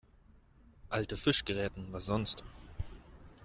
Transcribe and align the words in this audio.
Alte 0.89 1.15
Fischgräten, 1.15 1.93
was 1.93 2.07
sonst? 2.07 2.43